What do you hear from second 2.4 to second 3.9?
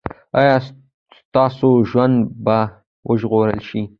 به وژغورل شي؟